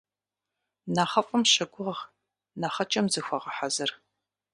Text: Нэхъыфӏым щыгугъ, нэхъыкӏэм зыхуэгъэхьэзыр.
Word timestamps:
Нэхъыфӏым 0.95 1.43
щыгугъ, 1.51 1.99
нэхъыкӏэм 2.59 3.05
зыхуэгъэхьэзыр. 3.13 3.89